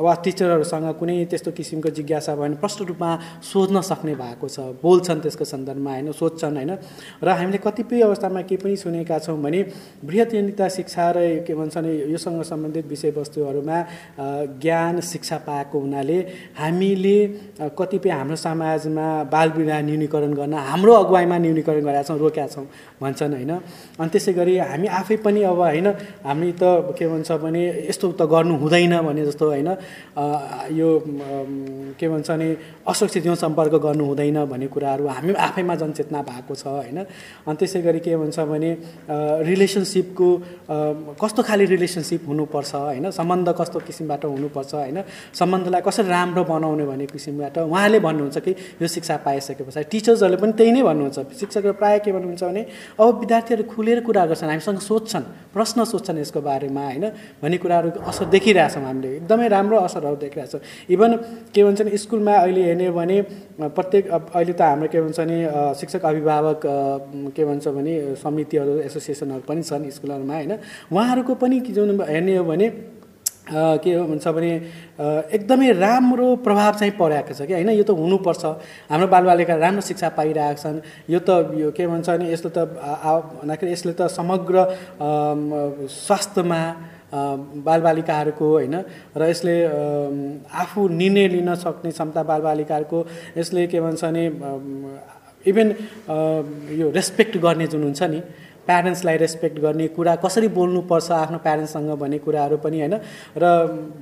[0.00, 3.10] अब टिचरहरूसँग कुनै त्यस्तो किसिमको जिज्ञासा भयो भने प्रष्ट रूपमा
[3.44, 6.12] सोध्न सक्ने भएको छ बोल्छन् त्यसको सन्दर्भमा होइन?
[6.12, 6.72] सोध्छन् होइन?
[7.20, 9.60] र हामीले कतिपय अवस्थामा के पनि सुनेका छौँ भने
[10.04, 13.78] बृहत यौनिता शिक्षा र के भन्छ भने योसँग सम्बन्धित विषयवस्तुहरूमा
[14.62, 16.18] ज्ञान शिक्षा शिक्षा पाएको हुनाले
[16.58, 17.18] हामीले
[17.74, 22.66] कतिपय हाम्रो समाजमा बालविवाह न्यूनीकरण गर्न हाम्रो अगुवाईमा न्यूनीकरण गरेका छौँ रोकेका छौँ
[23.02, 23.52] भन्छन् होइन?
[23.98, 25.86] अनि त्यसै गरी हामी आफै पनि अब होइन
[26.24, 26.62] हामी त
[26.98, 29.68] के भन्छ भने यस्तो त गर्नु हुँदैन भने जस्तो होइन
[30.78, 30.88] यो
[31.98, 32.48] के भन्छ भने
[32.86, 36.98] असुरक्षित जीवन सम्पर्क गर्नु हुँदैन भन्ने कुराहरू हामी आफैमा जनचेतना भएको छ होइन?
[37.46, 38.70] अनि त्यसै गरी के भन्छ भने
[39.50, 40.28] रिलेसनसिपको
[41.22, 43.10] कस्तो खाले रिलेसनसिप हुनुपर्छ होइन?
[43.10, 44.98] सम्बन्ध कस्तो किसिमबाट हुनुपर्छ होइन?
[45.32, 50.52] सम्बन्धलाई कसरी राम्रो बनाउने भन्ने किसिमबाट उहाँले भन्नुहुन्छ कि यो शिक्षा पाइसके पछाडि टिचर्सहरूले पनि
[50.52, 52.62] त्यही नै भन्नुहुन्छ। शिक्षकहरू प्रायः के भन्नुहुन्छ भने
[53.00, 57.04] अब विद्यार्थीहरू खुलेर कुरा गर्छन् हामीसँग सोध्छन् प्रश्न सोध्छन् यसको बारेमा होइन?
[57.42, 60.60] भन्ने कुराहरू असर देखिरहेछौँ हामीले। एकदमै राम्रो असरहरू देखिरहेछौँ।
[60.90, 61.10] इभन
[61.54, 63.16] के भन्छ भने स्कुलमा अहिले हेर्ने भने
[63.74, 65.38] प्रत्येक अहिले त हाम्रो के भन्छ भने
[65.80, 66.60] शिक्षक अभिभावक
[67.36, 70.52] के भन्छ भने समितिहरू एसोसिएसनहरू पनि छन् स्कुलहरूमा होइन?
[70.92, 72.66] उहाँहरूको पनि जुन हेर्ने हो भने
[73.44, 74.52] के भन्छ भने
[75.36, 77.70] एकदमै राम्रो प्रभाव चाहिँ परेको छ कि होइन?
[77.76, 78.44] यो त हुनुपर्छ।
[78.88, 80.80] हाम्रो बालबालिका राम्रो शिक्षा पाइरहेका छन्।
[81.12, 82.58] यो त यो के भन्छ भने यसले त
[83.44, 84.56] भन्दाखेरि यसले त समग्र
[85.84, 86.60] स्वास्थ्यमा
[87.14, 88.74] बालबालिकाहरूको होइन
[89.12, 89.54] र यसले
[90.48, 92.98] आफू निर्णय लिन सक्ने क्षमता बालबालिकाहरूको
[93.36, 94.24] यसले के भन्छ भने
[95.44, 95.68] इभन
[96.80, 98.20] यो रेस्पेक्ट गर्ने जुन हुन्छ नि
[98.66, 102.94] प्यारेन्ट्सलाई रेस्पेक्ट गर्ने कुरा कसरी बोल्नुपर्छ आफ्नो प्यारेन्ट्ससँग भन्ने कुराहरू पनि होइन?
[103.36, 103.44] र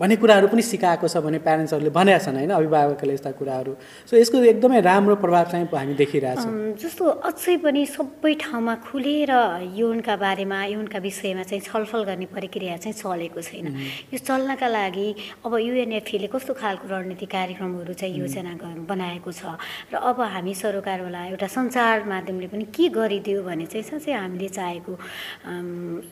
[0.01, 2.51] भन्ने कुराहरू पनि सिकाएको छ भने प्यारेन्ट्सहरूले भनेका छन् होइन?
[2.51, 3.73] अभिभावकले यस्ता कुराहरू।
[4.07, 9.33] सो यसको एकदमै राम्रो प्रभाव चाहिँ हामी देखिरहेछौँ जस्तो अझै पनि सबै ठाउँमा खुलेर
[9.77, 13.67] यौनका बारेमा यौनका विषयमा चाहिँ छलफल गर्ने प्रक्रिया चाहिँ चलेको छैन।
[14.13, 15.09] यो चल्नका लागि
[15.47, 18.53] अब युएनएफले कस्तो खालको रणनीति कार्यक्रमहरू चाहिँ योजना
[18.89, 19.59] बनाएको छ?
[19.93, 24.93] र अब हामी सरकारवाला एउटा सञ्चार माध्यमले पनि के गरिदियो भने चाहिँ साँच्चै हामीले चाहेको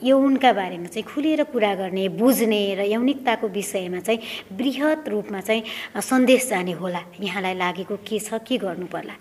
[0.03, 4.19] यौनका बारेमा चाहिँ खुलेर कुरा गर्ने बुझ्ने र यौनिकताको विषयमा चाहिँ
[4.57, 5.63] वृहत रूपमा चाहिँ
[6.01, 9.15] सन्देश जाने होला। यहाँलाई लागेको के छ के गर्नु पर्ला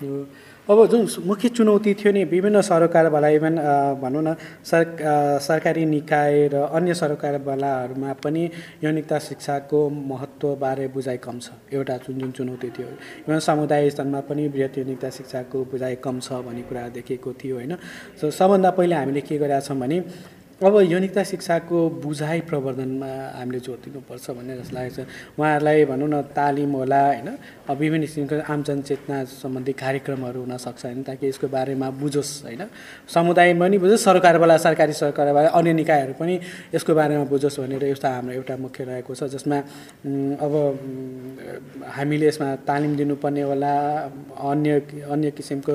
[0.69, 3.57] अब जुन मुख्य चुनौती थियो नि विभिन्न सरकारवाला इभन
[4.03, 4.85] भनौँ न सर
[5.43, 8.45] सरकारी निकाय र अन्य सरकारवालाहरूमा पनि
[8.85, 12.89] यौनिकता शिक्षाको महत्त्वबारे बुझाइ कम छ। एउटा जुन जुन चुनौती थियो।
[13.27, 17.77] इभन समुदाय स्तरमा पनि वृहत यौनिकता शिक्षाको बुझाइ कम छ भन्ने कुरा देखिएको थियो होइन।
[18.21, 19.99] सो सबभन्दा पहिले हामीले के गरेका छौँ भने
[20.61, 25.09] अब यौनिकता शिक्षाको बुझाइ प्रवर्धनमा हामीले जोड दिनुपर्छ भन्ने जस्तो लागेको छ।
[25.41, 27.29] उहाँहरूलाई भनौँ न तालिम होला होइन?
[27.81, 31.01] विभिन्न किसिमको आम जनचेतना सम्बन्धी कार्यक्रमहरू हुनसक्छ होइन?
[31.09, 32.63] ताकि यसको बारेमा बुझोस् होइन?
[33.09, 36.35] समुदाय पनि बुझोस् सरकारवाला सरकारी सरकारवाला अन्य निकायहरू पनि
[36.77, 39.59] यसको बारेमा बुझोस् भनेर एउटा हाम्रो एउटा मुख्य रहेको छ जसमा
[40.45, 40.53] अब
[41.89, 43.73] हामीले यसमा तालिम दिनुपर्ने होला
[44.45, 45.75] अन्य अन्य किसिमको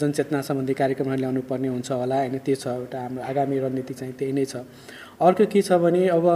[0.00, 2.40] जनचेतना सम्बन्धी कार्यक्रमहरू ल्याउनु पर्ने हुन्छ होला होइन?
[2.40, 4.56] त्यो छ एउटा हाम्रो आगामी रणनीति चाहिँ। त्यही नै छ।
[5.20, 6.26] अर्को के छ भने अब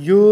[0.00, 0.22] यो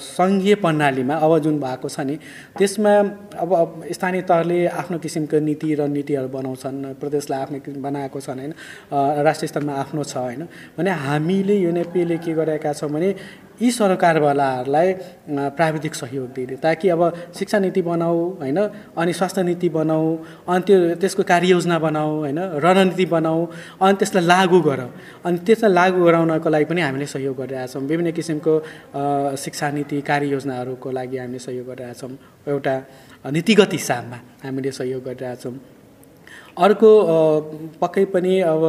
[0.00, 2.16] सङ्घीय प्रणालीमा अब जुन भएको छ नि
[2.58, 2.92] त्यसमा
[3.38, 3.50] अब
[3.92, 8.52] स्थानीय तहले आफ्नो किसिमको नीति र नीतिहरू बनाउँछन् प्रदेशलाई आफ्नो बनाएको छन् होइन?
[9.26, 10.42] राष्ट्रिय स्तरमा आफ्नो छ होइन?
[10.78, 13.14] भने हामीले युनेपीले के गरेका छौँ भने
[13.60, 14.92] यी सरकारवालाहरूलाई
[15.58, 17.02] प्राविधिक सहयोग दिने ताकि अब
[17.38, 18.58] शिक्षा नीति बनाऊ होइन
[18.94, 20.06] अनि स्वास्थ्य नीति बनाऊ
[20.46, 23.46] अनि त्यो त्यसको कार्ययोजना बनाऊ होइन रणनीति बनाऊ
[23.82, 24.80] अनि त्यसलाई लागू गर।
[25.26, 28.54] अनि त्यसलाई लागू गराउनको लागि पनि हामीले सहयोग गरिरहेछौँ विभिन्न किसिमको
[29.36, 32.10] शिक्षा नीति कार्ययोजनाहरूको लागि हामीले सहयोग गरिरहेछौँ
[32.48, 32.74] एउटा
[33.34, 35.54] नीतिगत हिसाबमा हामीले सहयोग गरिरहेछौँ
[36.56, 36.90] अर्को
[37.80, 38.62] पक्कै पनि अब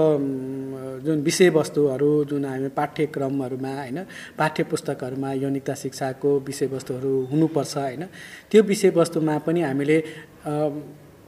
[0.99, 3.99] जुन विषयवस्तुहरू जुन हामी पाठ्यक्रमहरूमा होइन
[4.37, 8.03] पाठ्य पुस्तकहरूमा यौनिकता शिक्षाको विषयवस्तुहरू हुनुपर्छ होइन
[8.51, 9.97] त्यो विषयवस्तुमा पनि हामीले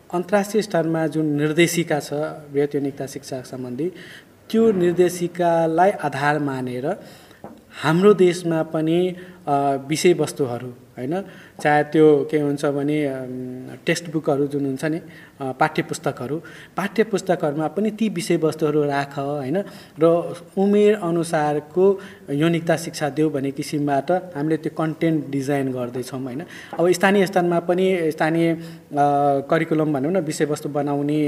[0.10, 2.14] अन्तर्राष्ट्रिय स्तरमा जुन निर्देशिका छ
[2.52, 3.88] वृहत यौनिकता शिक्षा सम्बन्धी
[4.50, 6.86] त्यो निर्देशिकालाई आधार मानेर
[7.76, 9.00] हाम्रो देशमा पनि
[9.88, 11.16] विषयवस्तुहरू होइन?
[11.62, 12.98] चाहे त्यो के हुन्छ भने
[13.86, 15.00] टेक्स्ट बुकहरू जुन हुन्छ नि
[15.60, 16.38] पाठ्य पुस्तकहरू
[16.78, 19.58] पाठ्य पुस्तकहरूमा पनि ती विषयवस्तुहरू राख होइन?
[19.98, 20.06] र
[20.58, 21.86] उमेर अनुसारको
[22.30, 26.42] यौनिकता शिक्षा देऊ भन्ने किसिमबाट हामीले त्यो कन्टेन्ट डिजाइन गर्दैछौँ होइन?
[26.78, 28.48] अब स्थानीय स्तरमा पनि स्थानीय
[29.50, 31.20] करिकुलम भनौँ न विषयवस्तु बनाउने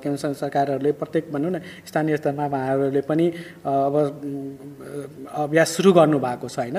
[0.00, 3.26] के भन्छ सरकारहरूले प्रत्येक भनौँ न स्थानीय स्तरमा उहाँहरूले पनि
[3.64, 3.94] अब
[5.44, 6.78] अभ्यास सुरु गर्नुभएको छ होइन?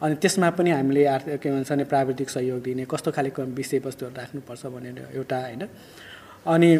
[0.00, 1.02] अनि त्यसमा पनि हामीले
[1.42, 5.62] के भन्छ भने प्राविधिक सहयोग दिने कस्तो खाले विषयवस्तुहरू राख्नुपर्छ भनेर एउटा होइन।
[6.46, 6.70] अनि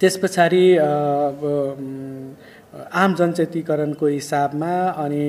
[0.00, 0.64] त्यस पछाडि
[2.92, 4.72] आम जनचेतीकरणको हिसाबमा
[5.04, 5.24] अनि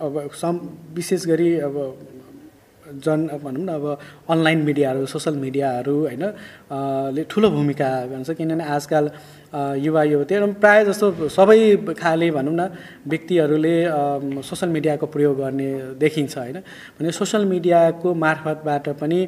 [0.00, 0.54] अब सम
[0.94, 1.76] विशेष गरी अब
[3.04, 3.86] जन भनौँ न अब
[4.30, 6.24] अनलाइन मिडियाहरू सोसल मिडियाहरू होइन
[7.16, 9.10] ले ठुलो भूमिका गर्छ किनभने आजकल
[9.54, 11.58] युवा युवतीहरू। प्रायः जस्तो सबै
[11.94, 12.62] खाले भनौँ न
[13.06, 13.76] व्यक्तिहरूले
[14.42, 16.58] सोसल मिडियाको प्रयोग गर्ने देखिन्छ होइन?
[16.98, 19.20] भने सोसल मिडियाको मार्फतबाट पनि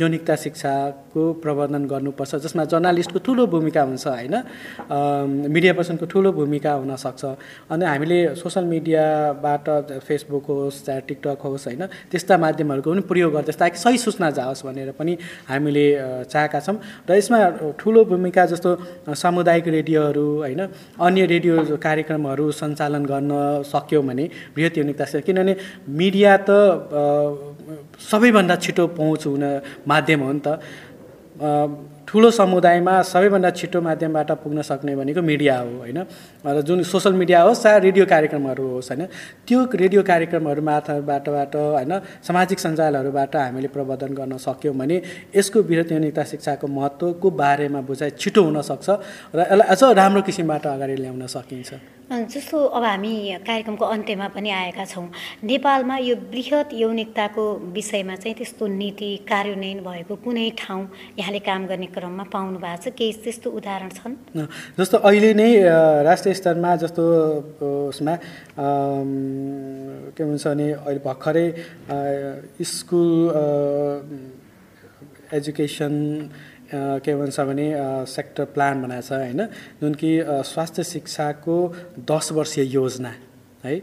[0.00, 4.34] यौनिकता शिक्षाको प्रवर्धन गर्नुपर्छ जसमा जर्नालिस्टको ठुलो भूमिका हुन्छ होइन?
[5.48, 7.24] मिडिया पर्सनको ठुलो भूमिका हुनसक्छ
[7.72, 9.66] अनि हामीले सोसल मिडियाबाट
[10.06, 11.82] फेसबुक होस् चाहे टिकटक होस् होइन?
[12.12, 15.16] त्यस्ता माध्यमहरूको पनि प्रयोग गर्दछ ताकि सही सूचना जाओस् भनेर पनि
[15.48, 15.86] हामीले
[16.28, 16.76] चाहेका छौँ।
[17.08, 17.38] र यसमा
[17.80, 18.70] ठुलो भूमिका जस्तो
[19.16, 20.60] समुदाय सामुदायिक रेडियोहरू होइन
[20.98, 23.30] अन्य रेडियो कार्यक्रमहरू सञ्चालन गर्न
[23.62, 25.54] सक्यो भने बृहत युनिकता किनभने
[25.86, 26.50] मिडिया त
[28.10, 29.44] सबैभन्दा छिटो पहुँच हुन
[29.86, 30.58] माध्यम हो नि त।
[32.08, 35.98] ठुलो समुदायमा सबैभन्दा छिटो माध्यमबाट पुग्न सक्ने भनेको मिडिया हो होइन?
[36.46, 39.02] र जुन सोसल मिडिया होस् चाहे रेडियो कार्यक्रमहरू होस् होइन?
[39.42, 41.92] त्यो रेडियो कार्यक्रमहरू मार्फतबाट होइन?
[42.22, 45.02] सामाजिक सञ्जालहरूबाट हामीले प्रवर्धन गर्न सक्यौँ भने
[45.34, 48.88] यसको वृहत यौनिकता शिक्षाको महत्त्वको बारेमा बुझाइ छिटो हुनसक्छ
[49.34, 51.70] र यसलाई अझ राम्रो किसिमबाट अगाडि ल्याउन सकिन्छ।
[52.06, 55.10] जस्तो अब हामी कार्यक्रमको अन्त्यमा पनि आएका छौँ
[55.42, 60.86] नेपालमा यो बृहत यौनिकताको विषयमा चाहिँ त्यस्तो नीति कार्यान्वयन भएको कुनै ठाउँ
[61.18, 62.92] यहाँले काम गर्ने क्रममा पाउनु भएको छ?
[62.92, 64.14] केही त्यस्तो उदाहरण छन्?
[64.76, 65.50] जस्तो अहिले नै
[66.04, 67.04] राष्ट्रिय स्तरमा जस्तो
[67.90, 68.14] उसमा
[70.12, 71.46] के भन्छ भने अहिले भर्खरै
[72.60, 73.08] स्कुल
[75.32, 75.94] एजुकेसन
[77.04, 77.66] के भन्छ भने
[78.06, 79.40] सेक्टर प्लान बनाएको छ होइन?
[79.80, 80.10] जुन कि
[80.52, 81.56] स्वास्थ्य शिक्षाको
[82.10, 83.12] दस वर्षीय योजना
[83.64, 83.74] है?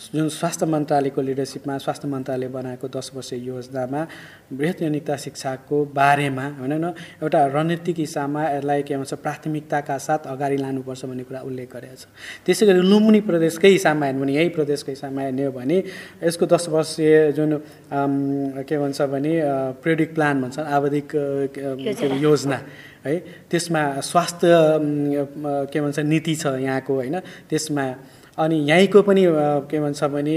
[0.00, 4.00] जुन स्वास्थ्य मन्त्रालयको लिडरसिपमा स्वास्थ्य मन्त्रालय बनाएको दस वर्ष योजनामा
[4.52, 10.56] वृहत यौनिकता शिक्षाको बारेमा भनौँ न एउटा रणनीतिक हिसाबमा यसलाई के भन्छ प्राथमिकताका साथ अगाडि
[10.56, 12.04] लानुपर्छ भन्ने कुरा उल्लेख गरेको छ।
[12.46, 15.76] त्यसै गरी लुम्बिनी प्रदेशकै हिसाबमा हेर्नु भने यही प्रदेशको हिसाबमा हेर्ने हो भने
[16.24, 17.50] यसको दस वर्षीय जुन
[18.64, 19.32] के भन्छ भने
[19.84, 21.08] प्रियोडिक प्लान भन्छ आवधिक
[22.24, 22.58] योजना।
[23.04, 23.14] है
[23.50, 24.48] त्यसमा स्वास्थ्य
[25.72, 27.84] के भन्छ नीति छ यहाँको होइन त्यसमा
[28.40, 29.24] अनि यहीँको पनि
[29.68, 30.36] के भन्छ भने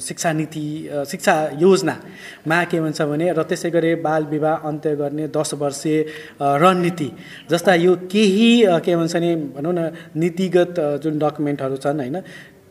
[0.00, 0.64] शिक्षा नीति
[1.10, 5.98] शिक्षा योजनामा के भन्छ भने र त्यसै गरी बाल विवाह अन्त्य गर्ने दस वर्षीय
[6.62, 7.10] रणनीति
[7.50, 8.50] जस्ता यो केही
[8.80, 12.16] के भन्छ भने भनौँ न नीतिगत जुन डकुमेन्टहरू छन् होइन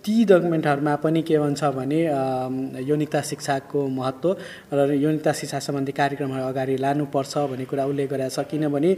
[0.05, 1.99] ती डकुमेन्टहरूमा पनि के भन्छ भने
[2.89, 4.29] यौनिकता शिक्षाको महत्त्व
[4.73, 8.91] र यौनिकता शिक्षा सम्बन्धी कार्यक्रमहरू अगाडि लानुपर्छ भन्ने कुरा उल्लेख गरेको छ। किनभने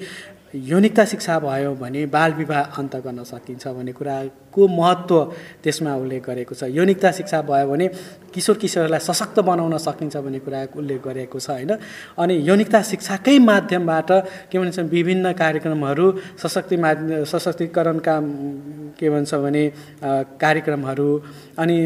[0.56, 5.18] यौनिकता शिक्षा भयो भने बाल विवाह अन्त गर्न सकिन्छ भन्ने कुराको महत्त्व
[5.64, 7.88] त्यसमा उल्लेख गरेको छ। यौनिकता शिक्षा भयो भने
[8.34, 11.72] किशोर किशोरलाई सशक्त बनाउन सकिन्छ भन्ने कुरा उल्लेख गरेको छ होइन?
[12.16, 14.10] अनि यौनिकता शिक्षाकै माध्यमबाट
[14.52, 16.08] के भन्छ विभिन्न कार्यक्रमहरू
[16.40, 18.16] सशक्ति माध्य सशक्तिकरणका
[19.00, 19.64] के भन्छ भने
[20.40, 21.10] कार्यक्रमहरू
[21.60, 21.78] अनि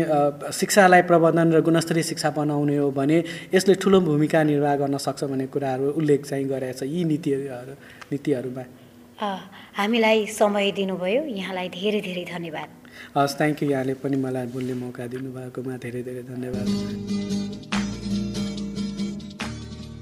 [0.54, 3.18] शिक्षालाई प्रबन्धन र गुणस्तरीय शिक्षा बनाउने हो भने
[3.54, 7.74] यसले ठुलो भूमिका निर्वाह गर्न सक्छ भन्ने कुराहरू उल्लेख चाहिँ गरेको छ यी नीतिहरू
[8.12, 8.64] नीतिहरूमा।
[9.78, 12.70] हामीलाई समय दिनुभयो। यहाँलाई धेरै धेरै धन्यवाद।
[13.18, 16.68] हस् थ्याङ्क यू यहाँले पनि मलाई बोल्ने मौका दिनुभएकोमा धेरै धेरै धन्यवाद।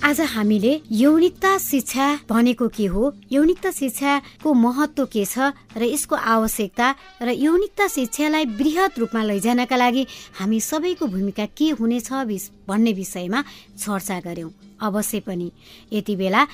[0.06, 3.12] आज हामीले यौनिकता शिक्षा भनेको के हो?
[3.32, 6.88] यौनिकता शिक्षाको महत्व के छ र यसको आवश्यकता
[7.22, 10.06] र यौनिकता शिक्षालाई वृहत रूपमा लैजानका लागि
[10.38, 12.12] हामी सबैको भूमिका के हुनेछ
[12.70, 13.42] भन्ने विषयमा
[13.82, 14.52] चर्चा गर्यौँ।
[14.86, 15.52] अवश्य पनि
[15.94, 16.46] यति बेला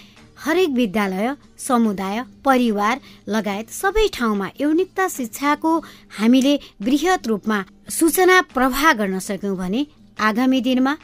[0.47, 5.77] हरेक विद्यालय समुदाय परिवार लगायत सबै ठाउँमा यौनिकता शिक्षाको
[6.19, 7.63] हामीले वृहत रूपमा
[7.99, 9.85] सूचना प्रवाह गर्न सक्यौँ भने
[10.21, 10.95] आगामी दिनमा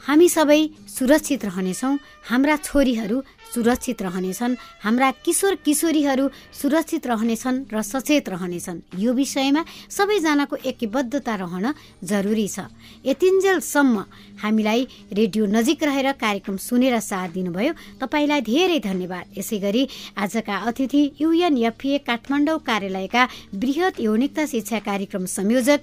[0.00, 1.98] हामी सबै सुरक्षित रहनेछौँ।
[2.30, 3.16] हाम्रा छोरीहरू
[3.52, 11.66] सुरक्षित रहनेछन्। हाम्रा किशोर किशोरीहरू सुरक्षित रहनेछन् र सचेत रहनेछन्। यो विषयमा सबैजनाको एकबद्धता रहन
[12.00, 12.70] जरुरी छ।
[13.04, 13.96] यतिन्जेलसम्म
[14.40, 14.80] हामीलाई
[15.12, 19.82] रेडियो नजिक रहेर कार्यक्रम सुनेर साथ दिनुभयो। तपाईँलाई धेरै धन्यवाद। यसै गरी
[20.16, 23.22] आजका अतिथि युएनएफए काठमाडौँ कार्यालयका
[23.54, 25.80] वृहत यौनिकता शिक्षा कार्यक्रम संयोजक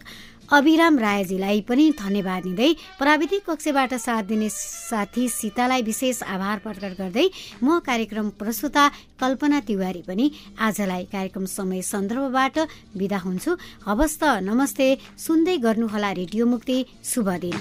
[0.50, 7.28] अभिराम रायजीलाई पनि धन्यवाद दिँदै प्राविधिक कक्षबाट साथ दिने साथी सीतालाई विशेष आभार प्रकट गर्दै
[7.64, 8.84] म कार्यक्रम प्रस्तुता
[9.20, 12.58] कल्पना तिवारी पनि आजलाई कार्यक्रम समय सन्दर्भबाट
[12.96, 13.52] विदा हुन्छु।
[13.86, 14.88] हवस् नमस्ते।
[15.20, 17.56] सुन्दै गर्नुहोला रेडियो मुक्ति। शुभ दिन।